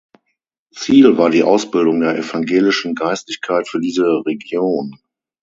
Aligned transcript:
Ziel 0.73 1.19
war 1.19 1.29
die 1.29 1.43
Ausbildung 1.43 1.99
der 1.99 2.17
evangelischen 2.17 2.95
Geistlichkeit 2.95 3.67
für 3.67 3.79
diese 3.79 4.01
Region. 4.25 4.97